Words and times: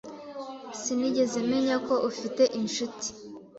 Sinigeze 0.81 1.37
menya 1.51 1.75
ko 1.87 1.93
ufite 2.09 2.43
inshuti. 2.59 3.07